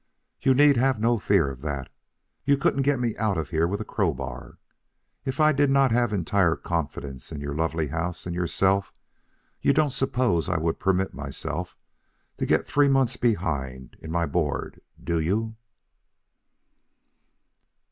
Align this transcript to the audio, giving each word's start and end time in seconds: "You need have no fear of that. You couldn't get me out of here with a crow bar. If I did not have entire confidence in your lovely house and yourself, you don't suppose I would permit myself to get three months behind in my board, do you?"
"You 0.41 0.55
need 0.55 0.77
have 0.77 0.99
no 0.99 1.19
fear 1.19 1.51
of 1.51 1.61
that. 1.61 1.87
You 2.43 2.57
couldn't 2.57 2.81
get 2.81 2.99
me 2.99 3.15
out 3.17 3.37
of 3.37 3.51
here 3.51 3.67
with 3.67 3.79
a 3.81 3.85
crow 3.85 4.15
bar. 4.15 4.57
If 5.25 5.39
I 5.39 5.51
did 5.51 5.69
not 5.69 5.91
have 5.91 6.11
entire 6.11 6.55
confidence 6.55 7.31
in 7.31 7.39
your 7.39 7.53
lovely 7.53 7.89
house 7.89 8.25
and 8.25 8.33
yourself, 8.33 8.91
you 9.61 9.73
don't 9.73 9.93
suppose 9.93 10.49
I 10.49 10.57
would 10.57 10.79
permit 10.79 11.13
myself 11.13 11.75
to 12.37 12.47
get 12.47 12.67
three 12.67 12.89
months 12.89 13.15
behind 13.15 13.95
in 13.99 14.09
my 14.09 14.25
board, 14.25 14.81
do 15.03 15.19
you?" 15.19 15.55